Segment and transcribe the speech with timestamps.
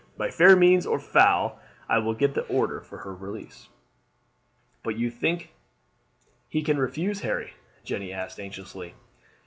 [0.17, 3.69] "By fair means or foul I will get the order for her release."
[4.81, 5.53] "But you don't think
[6.49, 8.95] he can refuse, Harry?" Jeanne asked anxiously.